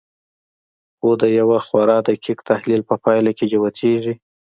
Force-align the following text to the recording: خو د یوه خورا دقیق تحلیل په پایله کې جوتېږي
خو 0.97 1.09
د 1.21 1.23
یوه 1.39 1.57
خورا 1.67 1.97
دقیق 2.07 2.39
تحلیل 2.49 2.81
په 2.89 2.95
پایله 3.03 3.31
کې 3.37 3.45
جوتېږي 3.51 4.13